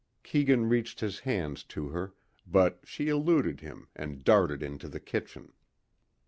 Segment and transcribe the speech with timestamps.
[0.23, 2.15] Keegan reached his hands to her
[2.47, 5.53] but she eluded him and darted into the kitchen.